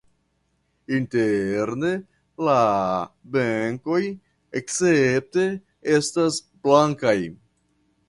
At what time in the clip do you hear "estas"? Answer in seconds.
5.99-6.45